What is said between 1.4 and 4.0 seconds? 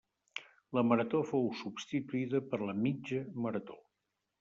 substituïda per la mitja marató.